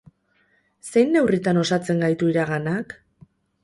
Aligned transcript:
Zein 0.93 1.13
neurritan 1.17 1.61
osatzen 1.67 2.05
gaitu 2.07 2.35
iraganak? 2.35 3.01